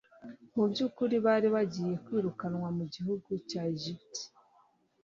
[0.55, 4.23] mu by'ukuri bari bagiye kwirukanwa mu gihugu cya Egiputa;